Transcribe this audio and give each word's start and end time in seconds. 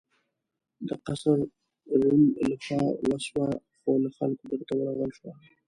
د 0.87 0.89
قیصر 1.05 1.39
روم 2.01 2.23
له 2.47 2.55
خوا 2.63 2.81
وسوه 3.09 3.47
خو 3.79 3.91
له 4.03 4.09
خلکو 4.17 4.43
بېرته 4.49 4.73
ورغول 4.75 5.11
شوه. 5.17 5.31